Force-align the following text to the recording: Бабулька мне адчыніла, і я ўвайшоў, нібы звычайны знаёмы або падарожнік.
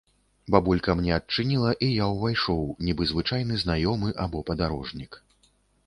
Бабулька 0.53 0.95
мне 1.01 1.11
адчыніла, 1.17 1.75
і 1.87 1.91
я 2.05 2.09
ўвайшоў, 2.15 2.65
нібы 2.87 3.03
звычайны 3.13 3.63
знаёмы 3.65 4.09
або 4.27 4.37
падарожнік. 4.53 5.11